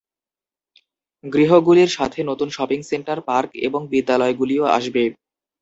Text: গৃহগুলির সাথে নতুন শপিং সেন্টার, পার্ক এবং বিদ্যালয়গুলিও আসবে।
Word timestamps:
গৃহগুলির 1.23 1.89
সাথে 1.89 2.19
নতুন 2.23 2.47
শপিং 2.49 2.79
সেন্টার, 2.83 3.17
পার্ক 3.29 3.49
এবং 3.67 3.81
বিদ্যালয়গুলিও 3.93 4.63
আসবে। 4.77 5.03